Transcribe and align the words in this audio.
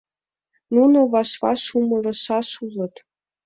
Нуно 0.75 0.99
ваш-ваш 1.13 1.61
умылышаш 1.79 2.49
улыт. 2.65 2.93